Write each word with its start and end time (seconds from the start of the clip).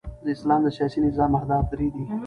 د 0.23 0.27
اسلام 0.35 0.59
د 0.63 0.67
سیاسي 0.77 0.99
نظام 1.05 1.31
اهداف 1.39 1.65
درې 1.71 1.87
دي. 1.93 2.03